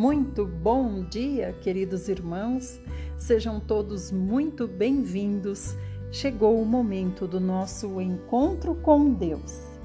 [0.00, 2.80] Muito bom dia, queridos irmãos.
[3.18, 5.76] Sejam todos muito bem-vindos.
[6.10, 9.78] Chegou o momento do nosso encontro com Deus.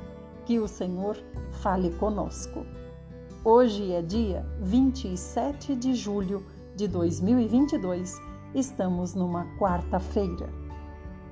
[0.46, 1.18] Que o Senhor
[1.62, 2.66] fale conosco.
[3.44, 6.46] Hoje é dia 27 de julho
[6.78, 8.18] de 2022.
[8.54, 10.48] Estamos numa quarta-feira.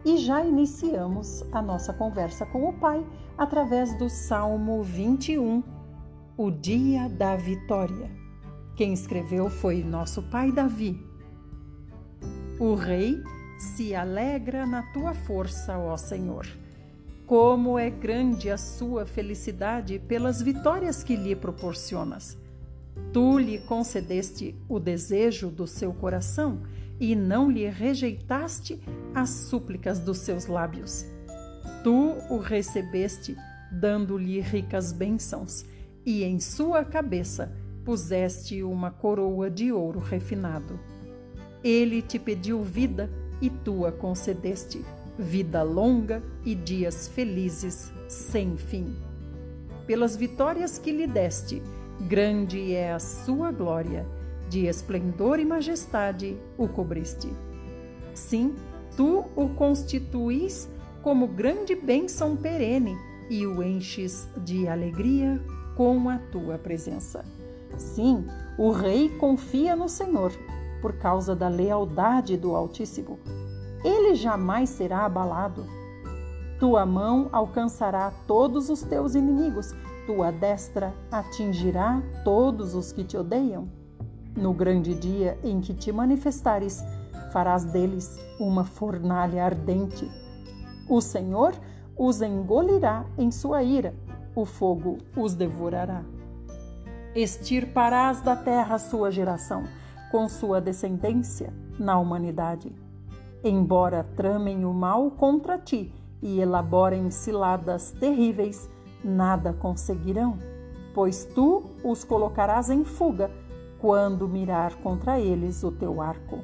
[0.04, 3.02] E já iniciamos a nossa conversa com o Pai
[3.38, 5.64] através do Salmo 21,
[6.36, 8.23] o dia da vitória.
[8.76, 11.00] Quem escreveu foi nosso pai Davi.
[12.60, 13.22] O rei
[13.60, 16.48] se alegra na tua força, ó Senhor.
[17.28, 22.36] Como é grande a sua felicidade pelas vitórias que lhe proporcionas.
[23.12, 26.64] Tu lhe concedeste o desejo do seu coração
[27.00, 28.82] e não lhe rejeitaste
[29.14, 31.06] as súplicas dos seus lábios.
[31.84, 33.36] Tu o recebeste,
[33.72, 35.64] dando-lhe ricas bênçãos,
[36.06, 40.80] e em sua cabeça puseste uma coroa de ouro refinado.
[41.64, 43.10] Ele te pediu vida
[43.42, 44.84] e tu a concedeste,
[45.18, 48.96] vida longa e dias felizes sem fim.
[49.86, 51.62] Pelas vitórias que lhe deste,
[52.08, 54.06] grande é a sua glória,
[54.50, 57.28] de esplendor e majestade o cobriste.
[58.14, 58.56] Sim,
[58.96, 60.70] tu o constituís
[61.02, 62.96] como grande bênção perene
[63.30, 65.42] e o enches de alegria
[65.76, 67.26] com a tua presença.
[67.78, 68.26] Sim,
[68.58, 70.32] o rei confia no Senhor
[70.82, 73.18] por causa da lealdade do Altíssimo.
[73.84, 75.66] Ele jamais será abalado.
[76.60, 79.74] Tua mão alcançará todos os teus inimigos,
[80.06, 83.68] tua destra atingirá todos os que te odeiam.
[84.36, 86.84] No grande dia em que te manifestares,
[87.32, 90.10] farás deles uma fornalha ardente.
[90.90, 91.54] O Senhor
[91.98, 93.94] os engolirá em sua ira,
[94.36, 96.04] o fogo os devorará
[97.16, 99.66] extirparás da terra sua geração,
[100.12, 102.72] com sua descendência na humanidade.
[103.44, 108.70] Embora tramem o mal contra ti e elaborem ciladas terríveis,
[109.04, 110.38] nada conseguirão,
[110.94, 113.30] pois tu os colocarás em fuga
[113.80, 116.40] quando mirar contra eles o teu arco.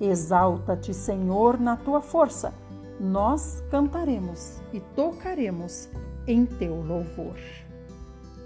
[0.00, 2.52] Exalta-te, Senhor, na tua força.
[2.98, 5.90] Nós cantaremos e tocaremos
[6.26, 7.36] em teu louvor.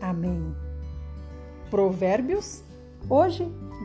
[0.00, 0.69] Amém.
[1.70, 2.64] Provérbios,
[3.08, 3.44] hoje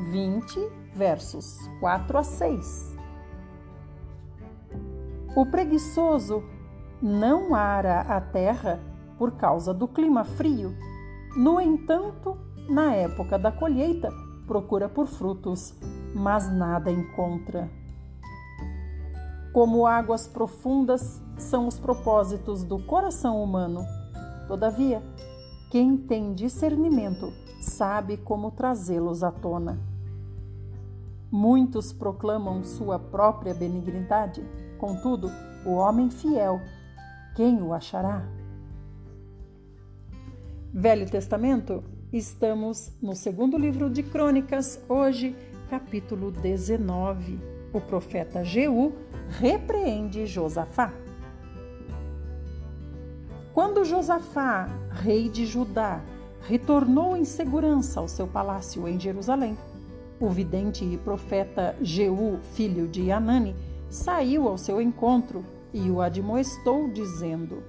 [0.10, 0.60] 20,
[0.96, 2.98] versos 4 a 6.
[5.36, 6.44] O preguiçoso
[7.00, 8.80] não ara a terra
[9.20, 10.76] por causa do clima frio.
[11.38, 12.36] No entanto,
[12.68, 14.12] na época da colheita,
[14.48, 15.76] procura por frutos,
[16.16, 17.70] mas nada encontra.
[19.54, 23.86] Como águas profundas são os propósitos do coração humano.
[24.48, 25.04] Todavia,
[25.76, 29.78] quem tem discernimento sabe como trazê-los à tona.
[31.30, 34.42] Muitos proclamam sua própria benignidade,
[34.78, 35.30] contudo,
[35.66, 36.62] o homem fiel,
[37.36, 38.26] quem o achará?
[40.74, 45.36] Velho Testamento, estamos no segundo livro de Crônicas, hoje,
[45.70, 47.38] capítulo 19.
[47.74, 48.94] O profeta Jeú
[49.42, 51.05] repreende Josafá.
[53.56, 56.02] Quando Josafá, rei de Judá,
[56.42, 59.58] retornou em segurança ao seu palácio em Jerusalém.
[60.20, 63.56] O vidente e profeta Jeú, filho de Anani,
[63.90, 65.42] saiu ao seu encontro
[65.74, 67.64] e o admoestou, dizendo: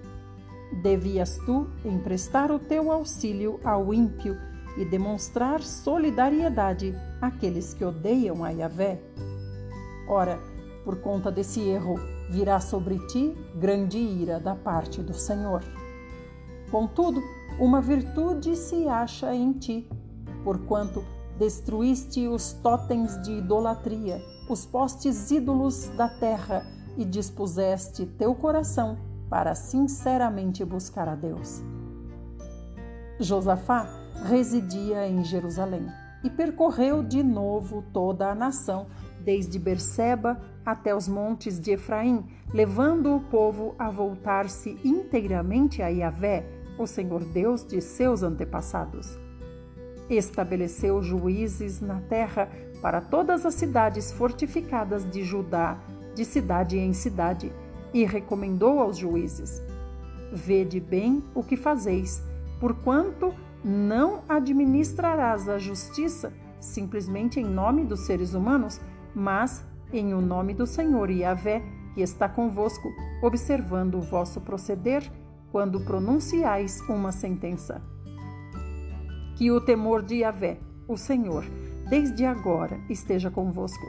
[0.82, 4.36] Devias tu emprestar o teu auxílio ao ímpio
[4.76, 9.00] e demonstrar solidariedade àqueles que odeiam a Yahvé.
[10.08, 10.40] Ora,
[10.84, 11.94] por conta desse erro,
[12.30, 15.62] virá sobre ti grande ira da parte do Senhor.
[16.70, 17.22] Contudo,
[17.58, 19.88] uma virtude se acha em ti,
[20.44, 21.04] porquanto
[21.38, 26.66] destruíste os totens de idolatria, os postes ídolos da terra
[26.96, 28.98] e dispuseste teu coração
[29.28, 31.62] para sinceramente buscar a Deus.
[33.18, 33.88] Josafá
[34.24, 35.86] residia em Jerusalém
[36.22, 38.86] e percorreu de novo toda a nação,
[39.26, 42.24] desde Berseba até os montes de Efraim,
[42.54, 46.46] levando o povo a voltar-se inteiramente a Yahvé,
[46.78, 49.18] o Senhor Deus de seus antepassados.
[50.08, 52.48] Estabeleceu juízes na terra
[52.80, 55.76] para todas as cidades fortificadas de Judá,
[56.14, 57.52] de cidade em cidade,
[57.92, 59.60] e recomendou aos juízes:
[60.32, 62.22] Vede bem o que fazeis,
[62.60, 63.34] porquanto
[63.64, 68.80] não administrarás a justiça simplesmente em nome dos seres humanos,
[69.16, 71.62] mas em o nome do Senhor Yahvé,
[71.94, 72.92] que está convosco,
[73.22, 75.10] observando o vosso proceder
[75.50, 77.80] quando pronunciais uma sentença.
[79.36, 80.58] Que o temor de Yahvé
[80.88, 81.44] o Senhor,
[81.88, 83.86] desde agora esteja convosco.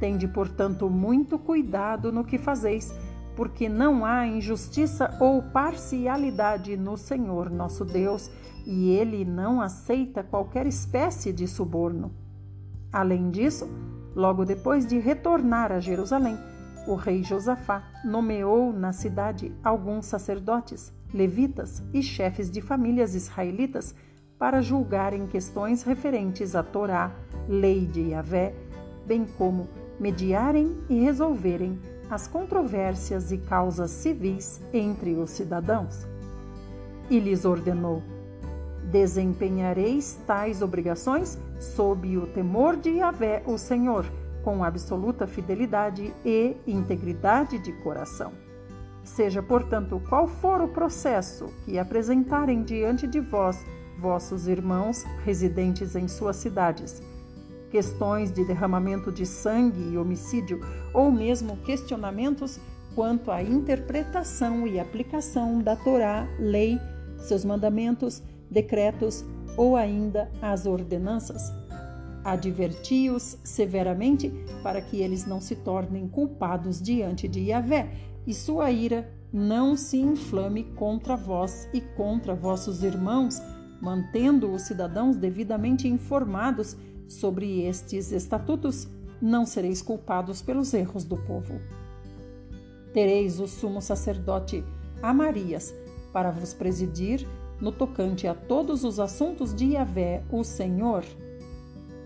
[0.00, 2.92] Tende, portanto, muito cuidado no que fazeis,
[3.36, 8.30] porque não há injustiça ou parcialidade no Senhor nosso Deus,
[8.66, 12.12] e ele não aceita qualquer espécie de suborno.
[12.92, 13.68] Além disso,
[14.14, 16.38] logo depois de retornar a Jerusalém,
[16.86, 23.94] o rei Josafá nomeou na cidade alguns sacerdotes, levitas e chefes de famílias israelitas
[24.38, 27.10] para julgarem questões referentes à Torá,
[27.48, 28.54] lei de Yahvé,
[29.06, 29.68] bem como
[29.98, 31.78] mediarem e resolverem
[32.10, 36.06] as controvérsias e causas civis entre os cidadãos.
[37.08, 38.02] E lhes ordenou:
[38.94, 44.06] Desempenhareis tais obrigações sob o temor de Yahvé, o Senhor,
[44.44, 48.30] com absoluta fidelidade e integridade de coração.
[49.02, 53.66] Seja, portanto, qual for o processo que apresentarem diante de vós,
[53.98, 57.02] vossos irmãos residentes em suas cidades,
[57.72, 60.60] questões de derramamento de sangue e homicídio,
[60.92, 62.60] ou mesmo questionamentos
[62.94, 66.78] quanto à interpretação e aplicação da Torá, lei,
[67.18, 68.22] seus mandamentos,
[68.54, 69.24] decretos
[69.56, 71.52] ou ainda as ordenanças.
[72.24, 77.90] Adverti-os severamente para que eles não se tornem culpados diante de Yahvé
[78.26, 83.42] e sua ira não se inflame contra vós e contra vossos irmãos,
[83.82, 88.88] mantendo os cidadãos devidamente informados sobre estes estatutos,
[89.20, 91.60] não sereis culpados pelos erros do povo.
[92.92, 94.64] Tereis o sumo sacerdote
[95.02, 95.74] Amarias
[96.12, 97.26] para vos presidir
[97.64, 101.02] no tocante a todos os assuntos de Yahvé, o Senhor,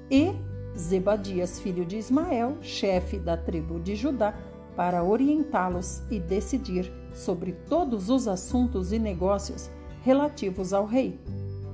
[0.09, 0.33] e
[0.79, 4.39] Zebadias, filho de Ismael, chefe da tribo de Judá,
[4.77, 9.69] para orientá-los e decidir sobre todos os assuntos e negócios
[10.03, 11.19] relativos ao rei.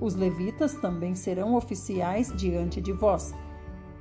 [0.00, 3.34] Os levitas também serão oficiais diante de vós.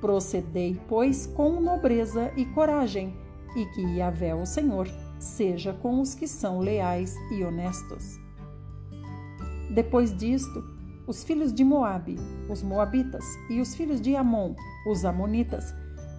[0.00, 3.14] Procedei, pois, com nobreza e coragem,
[3.54, 4.88] e que Yahvé, o Senhor,
[5.18, 8.23] seja com os que são leais e honestos.
[9.74, 10.64] Depois disto,
[11.04, 12.16] os filhos de Moabe,
[12.48, 14.54] os moabitas, e os filhos de Amon,
[14.88, 15.74] os amonitas,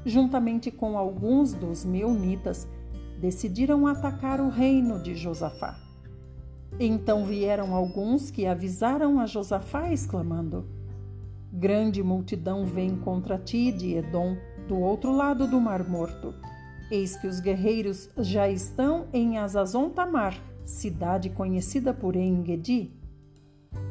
[0.06, 2.68] juntamente com alguns dos meunitas,
[3.22, 5.80] decidiram atacar o reino de Josafá.
[6.78, 10.68] Então vieram alguns que avisaram a Josafá, exclamando:
[11.54, 14.36] Grande multidão vem contra ti de Edom,
[14.68, 16.36] do outro lado do Mar Morto.
[16.92, 23.05] Eis que os guerreiros já estão em Azazon Tamar, cidade conhecida por Engedi.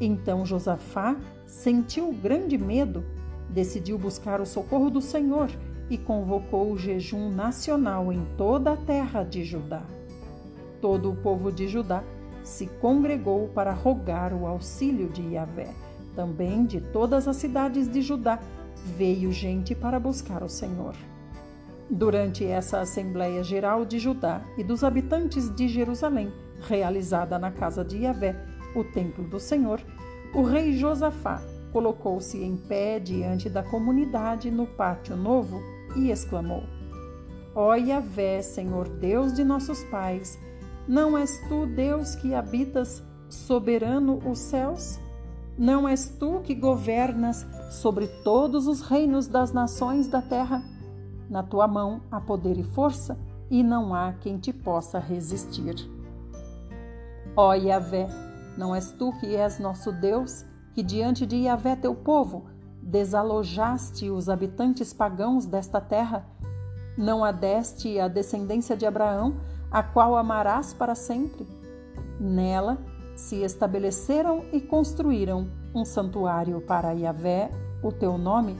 [0.01, 1.17] Então Josafá
[1.47, 3.05] sentiu grande medo,
[3.49, 5.49] decidiu buscar o socorro do Senhor
[5.89, 9.83] e convocou o jejum nacional em toda a terra de Judá.
[10.81, 12.03] Todo o povo de Judá
[12.43, 15.69] se congregou para rogar o auxílio de Yahvé.
[16.15, 18.39] Também de todas as cidades de Judá
[18.97, 20.95] veio gente para buscar o Senhor.
[21.89, 27.99] Durante essa Assembleia Geral de Judá e dos habitantes de Jerusalém, realizada na casa de
[27.99, 28.37] Yahvé,
[28.75, 29.81] o templo do Senhor,
[30.35, 31.41] o rei Josafá
[31.73, 35.61] colocou-se em pé diante da comunidade no pátio novo
[35.97, 36.63] e exclamou:
[37.55, 40.39] Ó Yahvé, Senhor Deus de nossos pais,
[40.87, 44.99] não és tu, Deus, que habitas soberano os céus?
[45.57, 50.63] Não és tu que governas sobre todos os reinos das nações da terra?
[51.31, 53.19] Na tua mão há poder e força,
[53.51, 55.75] e não há quem te possa resistir.
[57.37, 58.09] Ó Yahvé,
[58.57, 62.47] não és tu que és nosso Deus, que diante de Yahvé teu povo
[62.83, 66.27] desalojaste os habitantes pagãos desta terra?
[66.97, 69.37] Não a descendência de Abraão
[69.71, 71.47] a qual amarás para sempre.
[72.21, 72.79] Nela
[73.17, 77.51] se estabeleceram e construíram um santuário para Yahvé,
[77.83, 78.57] o teu nome,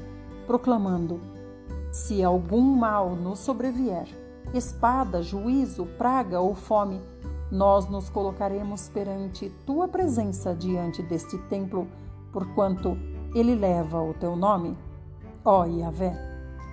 [0.47, 1.21] proclamando:
[1.93, 4.09] Se algum mal nos sobrevier,
[4.53, 7.01] espada, juízo, praga ou fome,
[7.55, 11.87] nós nos colocaremos perante tua presença diante deste templo,
[12.33, 12.99] porquanto
[13.33, 14.77] ele leva o teu nome.
[15.45, 16.13] Ó Yahvé,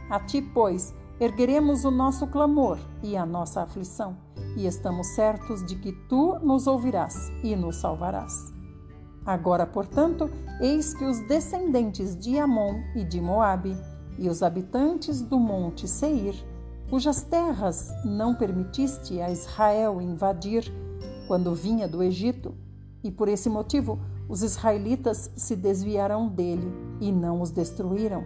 [0.10, 4.18] a ti, pois, ergueremos o nosso clamor e a nossa aflição,
[4.58, 8.52] e estamos certos de que tu nos ouvirás e nos salvarás.
[9.24, 13.78] Agora, portanto, eis que os descendentes de Amon e de Moabe
[14.18, 16.34] e os habitantes do monte Seir,
[16.92, 20.70] cujas terras não permitiste a Israel invadir
[21.26, 22.54] quando vinha do Egito,
[23.02, 26.70] e por esse motivo os israelitas se desviaram dele
[27.00, 28.26] e não os destruíram.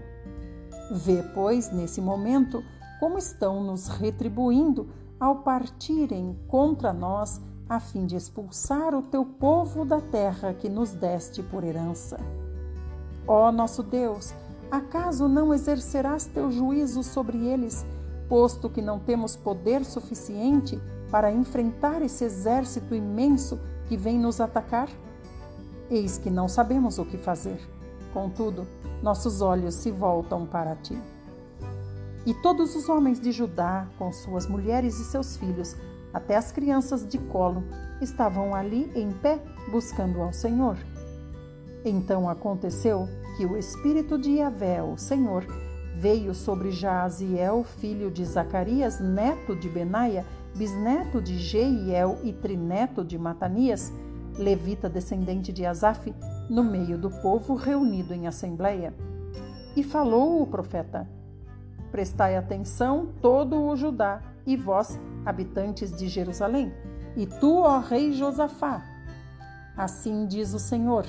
[0.92, 2.64] Vê, pois, nesse momento,
[3.00, 9.86] como estão nos retribuindo ao partirem contra nós, a fim de expulsar o teu povo
[9.86, 12.18] da terra que nos deste por herança.
[13.28, 14.34] Ó nosso Deus,
[14.72, 17.86] Acaso não exercerás teu juízo sobre eles,
[18.28, 20.80] posto que não temos poder suficiente
[21.12, 24.90] para enfrentar esse exército imenso que vem nos atacar?
[25.90, 27.60] Eis que não sabemos o que fazer.
[28.14, 28.68] Contudo,
[29.02, 30.98] nossos olhos se voltam para ti.
[32.26, 35.76] E todos os homens de Judá, com suas mulheres e seus filhos,
[36.12, 37.64] até as crianças de colo,
[38.02, 39.40] estavam ali em pé
[39.72, 40.78] buscando ao Senhor.
[41.84, 45.46] Então aconteceu que o Espírito de Yahvé, o Senhor,
[46.00, 50.26] veio sobre Jaziel, filho de Zacarias, neto de Benaia,
[50.56, 53.94] bisneto de Jeiel e trineto de Matanias,
[54.38, 56.14] levita descendente de Asaf,
[56.50, 58.94] no meio do povo reunido em assembleia.
[59.76, 61.10] E falou o profeta:
[61.92, 66.74] Prestai atenção, todo o Judá, e vós, habitantes de Jerusalém,
[67.16, 68.84] e tu, ó rei Josafá.
[69.78, 71.06] Assim diz o Senhor: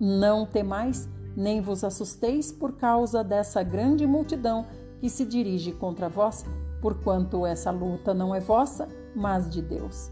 [0.00, 4.66] Não temais, nem vos assusteis por causa dessa grande multidão
[5.00, 6.44] que se dirige contra vós,
[6.80, 10.10] porquanto essa luta não é vossa, mas de Deus.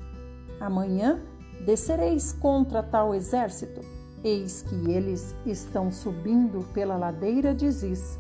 [0.61, 1.21] Amanhã
[1.65, 3.81] descereis contra tal exército,
[4.25, 8.19] eis que eles estão subindo pela ladeira de Ziz,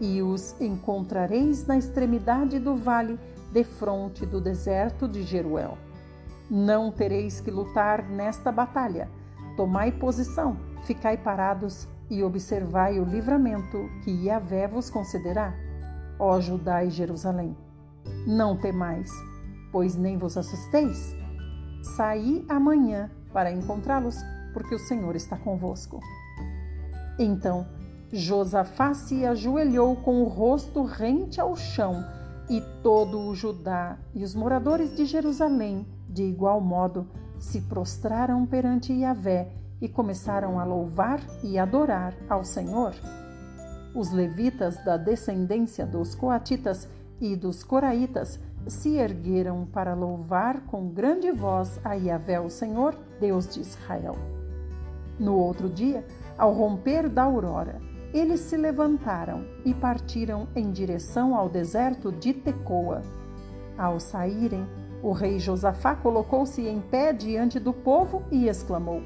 [0.00, 3.18] e os encontrareis na extremidade do vale,
[3.52, 5.78] defronte do deserto de Jeruel.
[6.50, 9.08] Não tereis que lutar nesta batalha.
[9.56, 15.54] Tomai posição, ficai parados e observai o livramento que Yahvé vos concederá.
[16.18, 17.56] Ó Judá e Jerusalém,
[18.26, 19.10] não temais,
[19.70, 21.14] pois nem vos assusteis.
[21.96, 24.16] Saí amanhã para encontrá-los,
[24.52, 26.00] porque o Senhor está convosco.
[27.18, 27.66] Então
[28.12, 32.04] Josafá se ajoelhou com o rosto rente ao chão,
[32.50, 38.92] e todo o Judá e os moradores de Jerusalém, de igual modo, se prostraram perante
[38.92, 42.94] Yahvé e começaram a louvar e adorar ao Senhor.
[43.92, 46.88] Os levitas da descendência dos coatitas
[47.20, 53.52] e dos coraitas se ergueram para louvar com grande voz a Yahvé, o Senhor, Deus
[53.52, 54.16] de Israel.
[55.18, 56.06] No outro dia,
[56.38, 57.80] ao romper da aurora,
[58.14, 63.02] eles se levantaram e partiram em direção ao deserto de Tecoa.
[63.76, 64.66] Ao saírem,
[65.02, 69.02] o rei Josafá colocou-se em pé diante do povo e exclamou: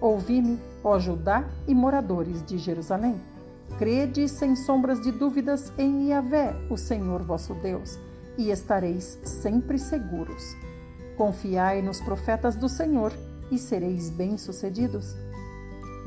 [0.00, 3.20] Ouvi-me, ó Judá e moradores de Jerusalém.
[3.78, 7.98] Crede sem sombras de dúvidas em Yahvé, o Senhor vosso Deus,
[8.38, 10.56] e estareis sempre seguros.
[11.16, 13.12] Confiai nos profetas do Senhor
[13.50, 15.16] e sereis bem-sucedidos.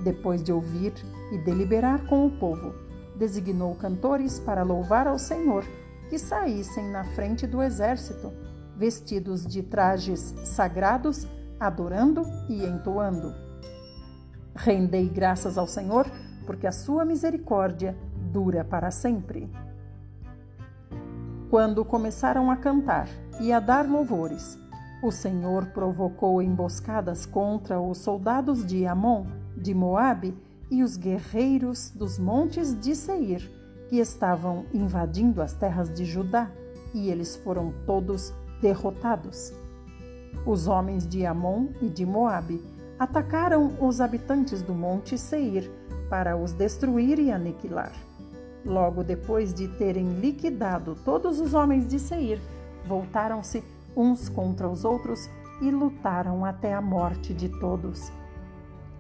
[0.04, 0.94] Depois de ouvir
[1.32, 2.74] e deliberar com o povo,
[3.16, 5.66] designou cantores para louvar ao Senhor,
[6.10, 8.32] que saíssem na frente do exército,
[8.78, 11.28] vestidos de trajes sagrados,
[11.60, 13.49] adorando e entoando.
[14.60, 16.06] Rendei graças ao Senhor,
[16.46, 17.96] porque a sua misericórdia
[18.30, 19.50] dura para sempre.
[21.50, 23.08] Quando começaram a cantar
[23.40, 24.60] e a dar louvores,
[25.02, 30.38] o Senhor provocou emboscadas contra os soldados de Amon, de Moabe
[30.70, 33.50] e os guerreiros dos montes de Seir,
[33.88, 36.52] que estavam invadindo as terras de Judá,
[36.94, 39.54] e eles foram todos derrotados.
[40.46, 42.62] Os homens de Amon e de Moabe
[43.00, 45.72] atacaram os habitantes do monte Seir
[46.10, 47.94] para os destruir e aniquilar.
[48.66, 52.42] Logo depois de terem liquidado todos os homens de Seir,
[52.86, 53.64] voltaram-se
[53.96, 55.30] uns contra os outros
[55.62, 58.12] e lutaram até a morte de todos.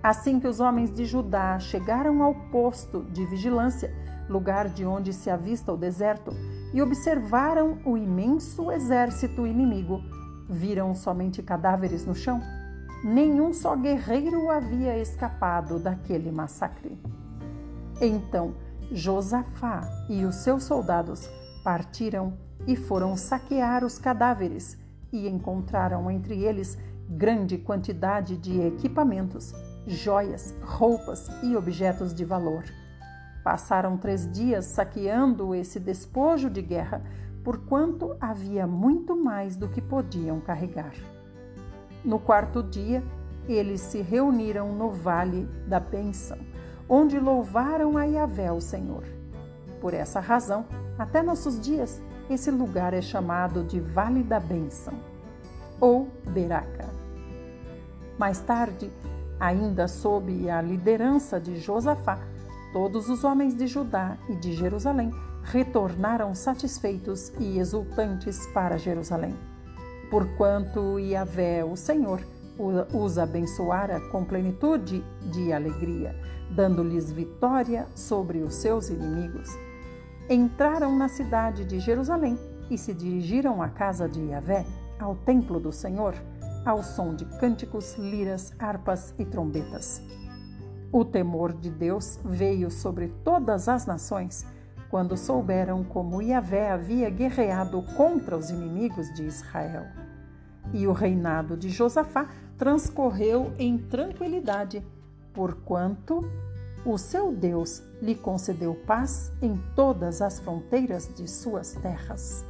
[0.01, 3.94] Assim que os homens de Judá chegaram ao posto de vigilância,
[4.29, 6.32] lugar de onde se avista o deserto,
[6.74, 10.01] e observaram o imenso exército inimigo,
[10.48, 12.39] viram somente cadáveres no chão
[13.03, 16.98] nenhum só guerreiro havia escapado daquele massacre.
[18.01, 18.56] Então
[18.91, 21.29] Josafá e os seus soldados
[21.63, 22.34] partiram
[22.65, 24.77] e foram saquear os cadáveres
[25.12, 26.77] e encontraram entre eles
[27.10, 29.53] grande quantidade de equipamentos,
[29.88, 32.63] joias, roupas e objetos de valor.
[33.44, 37.01] Passaram três dias saqueando esse despojo de guerra,
[37.44, 40.94] porquanto havia muito mais do que podiam carregar.
[42.03, 43.03] No quarto dia,
[43.46, 46.38] eles se reuniram no Vale da Bênção,
[46.88, 49.03] onde louvaram a Yahvé, o Senhor.
[49.82, 50.65] Por essa razão,
[50.98, 54.94] até nossos dias, esse lugar é chamado de Vale da Bênção,
[55.79, 56.88] ou Beraca.
[58.18, 58.89] Mais tarde,
[59.38, 62.20] ainda sob a liderança de Josafá,
[62.72, 65.12] todos os homens de Judá e de Jerusalém
[65.44, 69.36] retornaram satisfeitos e exultantes para Jerusalém
[70.10, 72.22] porquanto Yahvé, o Senhor,
[72.94, 76.16] os abençoara com plenitude de alegria,
[76.51, 79.50] dando-lhes vitória sobre os seus inimigos.
[80.30, 82.38] Entraram na cidade de Jerusalém
[82.70, 84.66] e se dirigiram à casa de Yahvé,
[85.00, 86.13] ao templo do Senhor,
[86.66, 90.01] ao som de cânticos, liras, harpas e trombetas.
[90.92, 94.46] O temor de Deus veio sobre todas as nações
[94.89, 99.86] quando souberam como Yahvé havia guerreado contra os inimigos de Israel.
[100.73, 104.83] E o reinado de Josafá transcorreu em tranquilidade,
[105.33, 106.29] porquanto
[106.85, 112.45] o seu Deus lhe concedeu paz em todas as fronteiras de suas terras.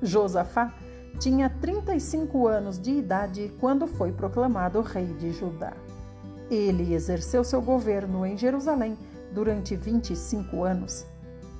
[0.00, 0.74] Josafá
[1.18, 5.72] tinha 35 anos de idade quando foi proclamado rei de Judá.
[6.50, 8.96] Ele exerceu seu governo em Jerusalém
[9.32, 11.06] durante 25 anos.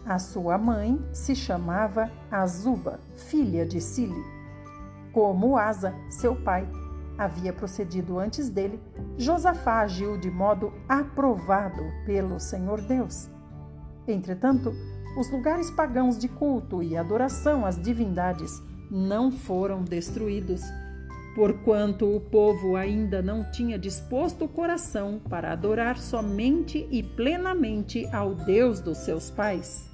[0.04, 4.41] A sua mãe se chamava Azuba, filha de Sili.
[5.12, 6.66] Como Asa, seu pai,
[7.19, 8.81] havia procedido antes dele,
[9.19, 13.28] Josafá agiu de modo aprovado pelo Senhor Deus.
[14.09, 14.73] Entretanto,
[15.19, 20.62] os lugares pagãos de culto e adoração às divindades não foram destruídos,
[21.35, 28.35] porquanto o povo ainda não tinha disposto o coração para adorar somente e plenamente ao
[28.35, 29.90] Deus dos seus pais.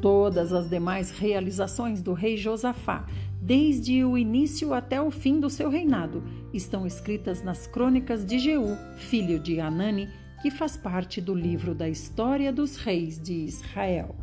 [0.00, 3.04] Todas as demais realizações do rei Josafá,
[3.40, 8.76] desde o início até o fim do seu reinado, estão escritas nas crônicas de Jeú,
[8.96, 10.08] filho de Anani,
[10.42, 14.14] que faz parte do livro da história dos reis de Israel.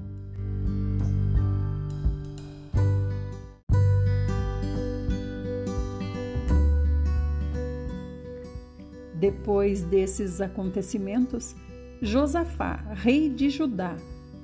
[9.14, 11.56] Depois desses acontecimentos,
[12.02, 13.96] Josafá, rei de Judá,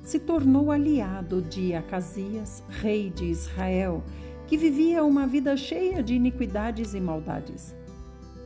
[0.02, 4.02] se tornou aliado de Acasias, rei de Israel,
[4.52, 7.74] que vivia uma vida cheia de iniquidades e maldades.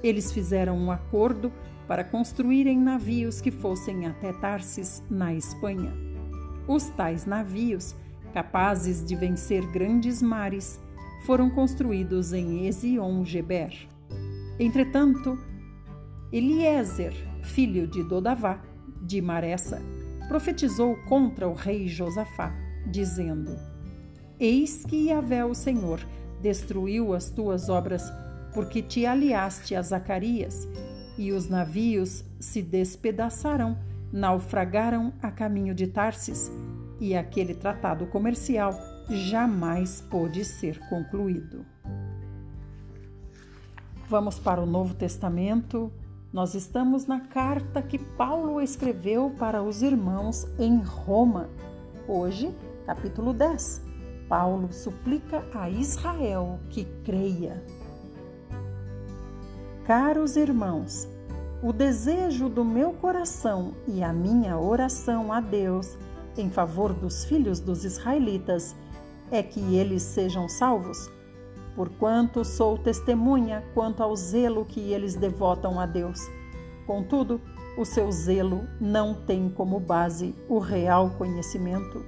[0.05, 1.53] Eles fizeram um acordo
[1.89, 5.93] para construírem navios que fossem até Tarsis, na Espanha.
[6.69, 7.97] Os tais navios,
[8.33, 10.81] capazes de vencer grandes mares,
[11.25, 13.73] foram construídos em Ezion-Geber.
[14.61, 15.37] Entretanto,
[16.31, 18.63] Eliezer, filho de Dodavá,
[19.03, 19.83] de Maressa,
[20.29, 22.55] profetizou contra o rei Josafá,
[22.89, 23.76] dizendo:
[24.39, 26.01] Eis que Yahvé o Senhor
[26.43, 28.13] destruiu as tuas obras,
[28.53, 30.69] porque te aliaste a Zacarias,
[31.17, 33.79] e os navios se despedaçaram,
[34.13, 36.51] naufragaram a caminho de Tarsis,
[37.01, 38.75] e aquele tratado comercial
[39.09, 41.65] jamais pôde ser concluído.
[44.09, 45.91] Vamos para o Novo Testamento,
[46.31, 51.49] nós estamos na carta que Paulo escreveu para os irmãos em Roma.
[52.07, 53.86] Hoje, capítulo 10.
[54.29, 57.63] Paulo suplica a Israel que creia.
[59.85, 61.09] Caros irmãos,
[61.63, 65.97] o desejo do meu coração e a minha oração a Deus
[66.37, 68.75] em favor dos filhos dos israelitas
[69.31, 71.11] é que eles sejam salvos
[71.77, 76.19] porquanto sou testemunha quanto ao zelo que eles devotam a Deus.
[76.87, 77.39] Contudo,
[77.77, 82.03] o seu zelo não tem como base o real conhecimento,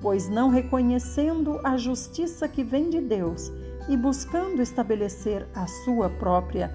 [0.00, 3.50] pois não reconhecendo a justiça que vem de Deus
[3.88, 6.74] e buscando estabelecer a sua própria,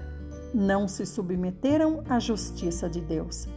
[0.54, 3.48] não se submeteram à justiça de Deus.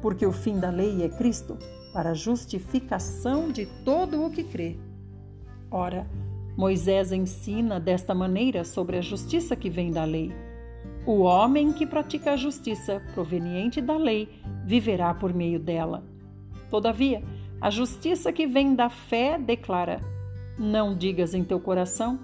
[0.00, 1.58] Porque o fim da lei é Cristo,
[1.92, 4.76] para a justificação de todo o que crê.
[5.70, 6.06] Ora,
[6.56, 10.32] Moisés ensina desta maneira sobre a justiça que vem da lei.
[11.06, 14.28] O homem que pratica a justiça proveniente da lei
[14.64, 16.04] viverá por meio dela.
[16.70, 17.22] Todavia,
[17.60, 20.00] a justiça que vem da fé declara:
[20.58, 22.18] Não digas em teu coração: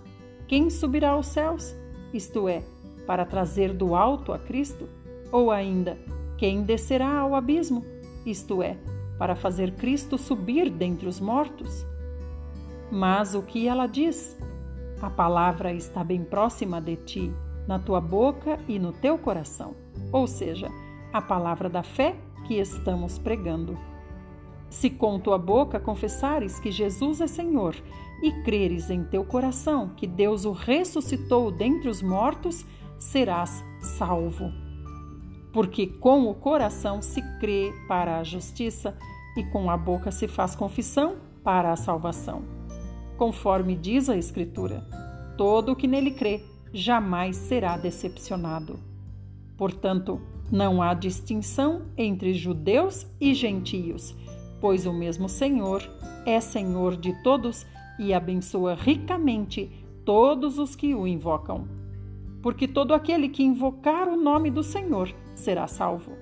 [0.47, 1.75] Quem subirá aos céus?
[2.13, 2.63] Isto é,
[3.07, 4.89] para trazer do alto a Cristo?
[5.31, 5.99] Ou ainda,
[6.37, 7.85] quem descerá ao abismo?
[8.27, 8.77] Isto é,
[9.19, 11.87] para fazer Cristo subir dentre os mortos?
[12.91, 14.39] Mas o que ela diz?
[15.01, 17.33] A palavra está bem próxima de ti,
[17.67, 19.75] na tua boca e no teu coração.
[20.13, 20.69] Ou seja,
[21.13, 22.15] a palavra da fé
[22.47, 23.79] que estamos pregando.
[24.73, 27.77] Se com tua boca confessares que Jesus é Senhor
[28.23, 32.65] e creres em teu coração que Deus o ressuscitou dentre os mortos,
[32.99, 33.63] serás
[33.99, 34.51] salvo.
[35.53, 38.97] Porque com o coração se crê para a justiça
[39.37, 42.63] e com a boca se faz confissão para a salvação
[43.23, 44.85] conforme diz a Escritura:
[45.39, 48.81] todo o que nele crê jamais será decepcionado.
[49.57, 54.13] Portanto, não há distinção entre judeus e gentios,
[54.63, 55.83] pois o mesmo Senhor
[56.25, 57.67] é Senhor de todos
[57.99, 59.71] e abençoa ricamente
[60.05, 61.67] todos os que o invocam.
[62.43, 66.13] porque todo aquele que invocar o nome do Senhor será salvo.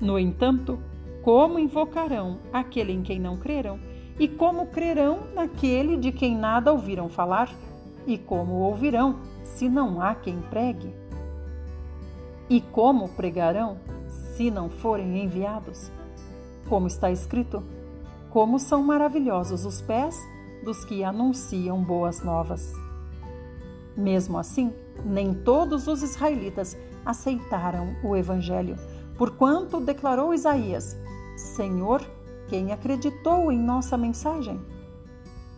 [0.00, 0.78] No entanto,
[1.22, 3.78] como invocarão aquele em quem não creram?
[4.18, 7.48] E como crerão naquele de quem nada ouviram falar?
[8.06, 10.92] E como ouvirão se não há quem pregue?
[12.48, 15.92] E como pregarão se não forem enviados?
[16.70, 17.64] Como está escrito:
[18.30, 20.16] Como são maravilhosos os pés
[20.64, 22.72] dos que anunciam boas novas.
[23.96, 24.72] Mesmo assim,
[25.04, 28.76] nem todos os israelitas aceitaram o evangelho,
[29.18, 30.96] porquanto declarou Isaías:
[31.36, 32.02] Senhor,
[32.48, 34.60] quem acreditou em nossa mensagem?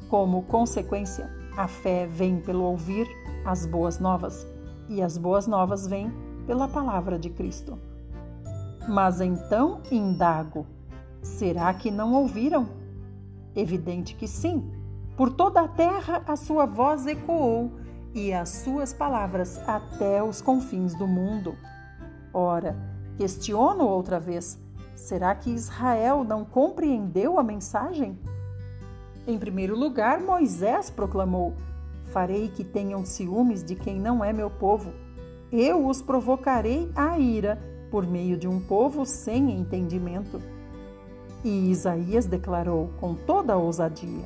[0.08, 3.06] Como consequência, a fé vem pelo ouvir
[3.44, 4.46] as boas novas,
[4.88, 6.10] e as boas novas vêm
[6.46, 7.78] pela palavra de Cristo.
[8.88, 10.66] Mas então indago:
[11.22, 12.68] será que não ouviram?
[13.54, 14.70] Evidente que sim.
[15.16, 17.72] Por toda a terra a sua voz ecoou
[18.14, 21.54] e as suas palavras até os confins do mundo.
[22.32, 22.76] Ora,
[23.16, 24.58] questiono outra vez:
[24.94, 28.18] será que Israel não compreendeu a mensagem?
[29.26, 31.54] Em primeiro lugar, Moisés proclamou:
[32.10, 34.92] Farei que tenham ciúmes de quem não é meu povo.
[35.50, 40.40] Eu os provocarei à ira por meio de um povo sem entendimento.
[41.44, 44.24] E Isaías declarou com toda a ousadia: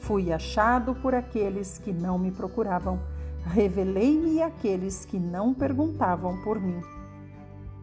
[0.00, 2.98] Fui achado por aqueles que não me procuravam,
[3.44, 6.80] revelei-me àqueles que não perguntavam por mim.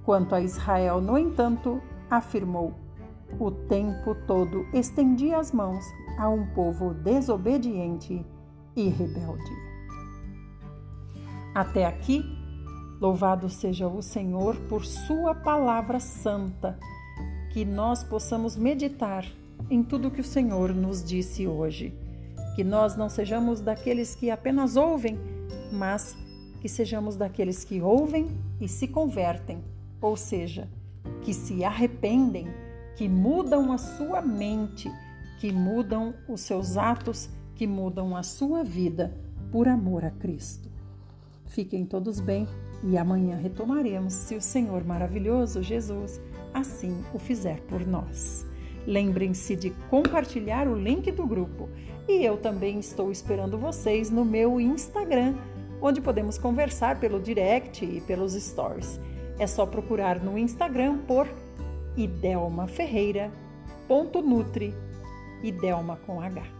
[0.03, 2.73] Quanto a Israel, no entanto, afirmou:
[3.39, 5.85] O tempo todo estendi as mãos
[6.19, 8.25] a um povo desobediente
[8.75, 9.65] e rebelde.
[11.53, 12.25] Até aqui,
[12.99, 16.77] louvado seja o Senhor por Sua palavra santa
[17.55, 19.25] que nós possamos meditar
[19.69, 21.93] em tudo que o Senhor nos disse hoje.
[22.53, 25.17] Que nós não sejamos daqueles que apenas ouvem,
[25.71, 26.17] mas
[26.59, 28.27] que sejamos daqueles que ouvem
[28.59, 29.63] e se convertem,
[30.01, 30.67] ou seja,
[31.21, 32.45] que se arrependem,
[32.97, 34.91] que mudam a sua mente,
[35.39, 39.15] que mudam os seus atos, que mudam a sua vida
[39.49, 40.69] por amor a Cristo.
[41.45, 42.49] Fiquem todos bem
[42.83, 46.19] e amanhã retomaremos, se o Senhor maravilhoso Jesus
[46.55, 48.45] assim o fizer por nós.
[48.87, 51.69] Lembrem-se de compartilhar o link do grupo
[52.07, 55.35] e eu também estou esperando vocês no meu Instagram,
[55.81, 58.99] onde podemos conversar pelo direct e pelos stories.
[59.37, 61.27] É só procurar no Instagram por
[61.97, 64.73] idelmaferreira.nutri,
[65.43, 66.54] Idelma com H.